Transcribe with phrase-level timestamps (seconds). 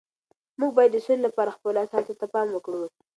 [0.59, 2.81] موږ باید د سولي لپاره خپلو احساساتو ته پام وکړو.